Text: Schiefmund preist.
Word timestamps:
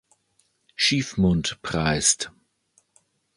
Schiefmund 0.75 1.59
preist. 1.61 2.31